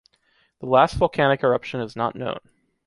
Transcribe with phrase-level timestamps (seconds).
[0.61, 2.39] The last volcanic eruption is not known.